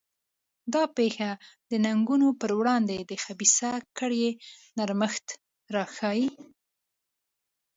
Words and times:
دا 0.73 0.83
پېښه 0.97 1.29
د 1.69 1.71
ننګونو 1.85 2.27
پر 2.41 2.51
وړاندې 2.59 2.97
د 3.09 3.11
خبیثه 3.23 3.71
کړۍ 3.97 4.25
نرمښت 4.77 5.27
راښيي. 5.73 6.27